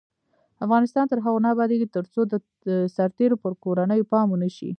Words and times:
افغانستان 0.65 1.05
تر 1.11 1.19
هغو 1.25 1.43
نه 1.45 1.49
ابادیږي، 1.53 1.87
ترڅو 1.95 2.21
د 2.31 2.33
سرتیرو 2.95 3.41
پر 3.43 3.51
کورنیو 3.63 4.09
پام 4.11 4.27
ونشي. 4.29 4.69